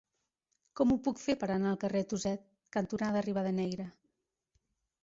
Com 0.79 0.93
ho 0.93 0.97
puc 1.07 1.21
fer 1.25 1.35
per 1.43 1.49
anar 1.57 1.69
al 1.73 1.79
carrer 1.85 2.03
Tuset 2.15 2.43
cantonada 2.79 3.25
Rivadeneyra? 3.31 3.89